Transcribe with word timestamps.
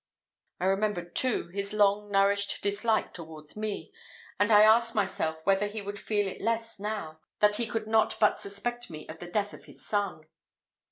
I 0.59 0.65
remembered, 0.65 1.15
too, 1.15 1.49
his 1.49 1.73
long 1.73 2.09
nourished 2.09 2.63
dislike 2.63 3.13
towards 3.13 3.55
me, 3.55 3.93
and 4.39 4.51
I 4.51 4.63
asked 4.63 4.95
myself 4.95 5.45
whether 5.45 5.67
he 5.67 5.83
would 5.83 5.99
feel 5.99 6.27
it 6.27 6.41
less 6.41 6.79
now, 6.79 7.19
that 7.39 7.57
he 7.57 7.67
could 7.67 7.85
not 7.85 8.15
but 8.19 8.39
suspect 8.39 8.89
me 8.89 9.07
of 9.07 9.19
the 9.19 9.27
death 9.27 9.53
of 9.53 9.65
his 9.65 9.85
son. 9.85 10.23